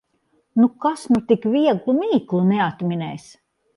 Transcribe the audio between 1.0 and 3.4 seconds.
nu tik vieglu mīklu neatminēs!